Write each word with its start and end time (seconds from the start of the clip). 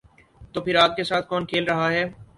تو 0.53 0.61
پھر 0.61 0.75
آگ 0.75 0.89
کے 0.95 1.03
ساتھ 1.03 1.27
کون 1.29 1.45
کھیل 1.45 1.63
رہا 1.63 1.91
ہے؟ 1.91 2.03